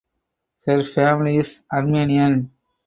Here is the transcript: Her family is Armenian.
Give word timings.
Her 0.65 0.83
family 0.83 1.37
is 1.37 1.59
Armenian. 1.71 2.49